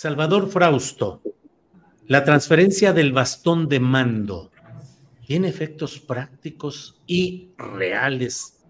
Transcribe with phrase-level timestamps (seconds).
[0.00, 1.20] Salvador Frausto,
[2.06, 4.50] la transferencia del bastón de mando.
[5.26, 8.62] tiene efectos prácticos y reales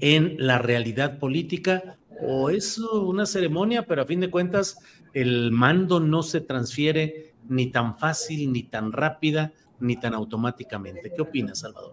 [0.00, 4.78] en la realidad política o es una ceremonia, pero a fin de cuentas
[5.12, 11.12] el mando no se transfiere ni tan fácil, ni tan rápida, ni tan automáticamente.
[11.14, 11.92] ¿Qué opinas, Salvador?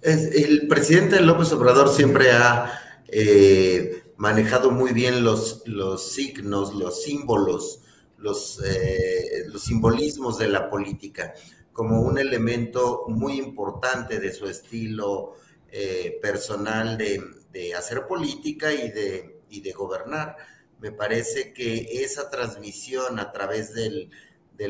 [0.00, 2.70] el presidente López Obrador siempre ha
[3.08, 7.81] eh, manejado muy bien los, los signos, los símbolos,
[8.22, 11.34] los, eh, los simbolismos de la política
[11.72, 15.34] como un elemento muy importante de su estilo
[15.70, 20.36] eh, personal de, hacer política y de, de gobernar.
[20.80, 24.10] Me parece que esa transmisión a través del,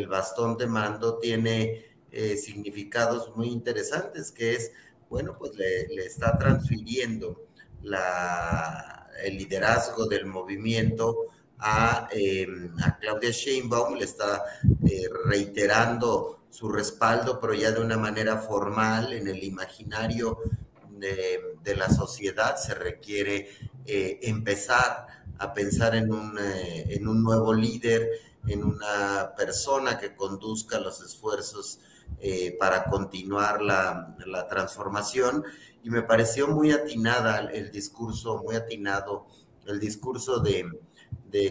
[0.08, 4.72] bastón de mando tiene eh, significados muy interesantes, que es,
[5.10, 7.44] bueno, pues le, está transfiriendo
[7.82, 11.26] la, el liderazgo del movimiento
[11.62, 12.46] a, eh,
[12.84, 14.42] a Claudia Sheinbaum, le está
[15.26, 20.38] reiterando su respaldo, pero ya de una manera formal en el imaginario
[21.64, 23.48] de, la sociedad se requiere
[23.86, 25.06] eh, empezar
[25.38, 28.08] a pensar en un, eh, en un nuevo líder,
[28.46, 31.80] en una persona que conduzca los esfuerzos
[32.20, 34.16] eh, para continuar la,
[34.48, 35.44] transformación.
[35.82, 39.26] Y me pareció muy atinada el discurso, muy atinado
[39.66, 40.64] el discurso de,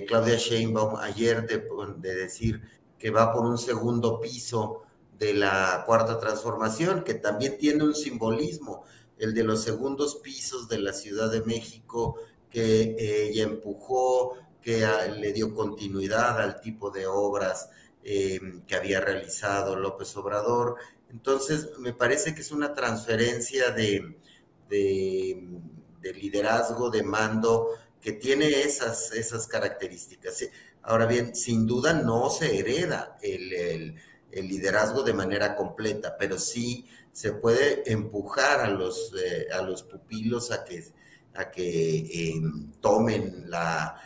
[0.07, 1.63] Claudia Sheinbaum ayer de,
[1.97, 2.61] de decir
[2.97, 4.83] que va por un segundo piso
[5.17, 8.83] de la cuarta transformación, que también tiene un simbolismo,
[9.17, 12.15] el de los segundos pisos de la Ciudad de México,
[12.49, 14.85] que ella empujó, que
[15.17, 17.69] le dio continuidad al tipo de obras
[18.03, 20.75] em, que había realizado López Obrador.
[21.09, 24.17] Entonces, me parece que es una transferencia de,
[24.69, 27.69] de, liderazgo, de mando,
[28.01, 30.45] que tiene esas, esas características.
[30.81, 33.95] Ahora bien, sin duda no se hereda el
[34.31, 39.83] el liderazgo de manera completa, pero sí se puede empujar a los, eh, a los
[39.83, 40.83] pupilos a que,
[41.33, 43.97] a que em, tomen la,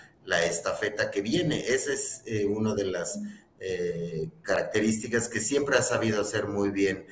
[0.46, 1.68] estafeta que viene.
[1.68, 3.20] Esa es eh, una de las
[3.60, 7.06] eh, características que siempre ha sabido hacer muy bien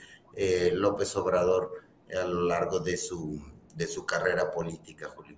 [0.73, 3.39] López Obrador a lo largo de su,
[3.75, 5.37] de su carrera política, Julio.